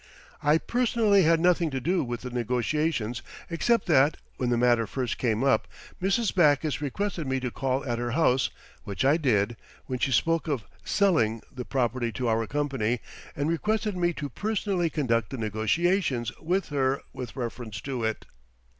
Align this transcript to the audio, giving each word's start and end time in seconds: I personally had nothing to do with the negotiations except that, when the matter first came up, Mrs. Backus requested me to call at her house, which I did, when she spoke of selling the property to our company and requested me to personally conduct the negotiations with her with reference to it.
I 0.41 0.57
personally 0.57 1.21
had 1.25 1.39
nothing 1.39 1.69
to 1.69 1.79
do 1.79 2.03
with 2.03 2.21
the 2.21 2.31
negotiations 2.31 3.21
except 3.51 3.85
that, 3.85 4.17
when 4.37 4.49
the 4.49 4.57
matter 4.57 4.87
first 4.87 5.19
came 5.19 5.43
up, 5.43 5.67
Mrs. 6.01 6.33
Backus 6.33 6.81
requested 6.81 7.27
me 7.27 7.39
to 7.39 7.51
call 7.51 7.85
at 7.85 7.99
her 7.99 8.09
house, 8.13 8.49
which 8.83 9.05
I 9.05 9.17
did, 9.17 9.57
when 9.85 9.99
she 9.99 10.11
spoke 10.11 10.47
of 10.47 10.63
selling 10.83 11.43
the 11.53 11.65
property 11.65 12.11
to 12.13 12.27
our 12.29 12.47
company 12.47 12.99
and 13.35 13.47
requested 13.47 13.95
me 13.95 14.11
to 14.13 14.27
personally 14.29 14.89
conduct 14.89 15.29
the 15.29 15.37
negotiations 15.37 16.31
with 16.39 16.69
her 16.69 17.03
with 17.13 17.35
reference 17.35 17.79
to 17.81 18.03
it. 18.03 18.25